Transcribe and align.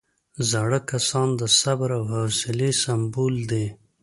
زاړه 0.49 0.79
کسان 0.91 1.29
د 1.39 1.41
صبر 1.59 1.89
او 1.97 2.03
حوصلې 2.13 2.71
سمبول 2.83 3.35
دي 3.51 3.65